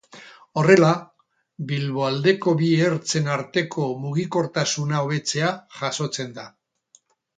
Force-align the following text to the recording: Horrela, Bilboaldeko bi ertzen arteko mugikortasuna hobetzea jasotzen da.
Horrela, 0.59 0.87
Bilboaldeko 1.71 2.53
bi 2.61 2.69
ertzen 2.85 3.29
arteko 3.35 3.85
mugikortasuna 4.07 5.03
hobetzea 5.07 5.53
jasotzen 5.81 6.33
da. 6.41 6.49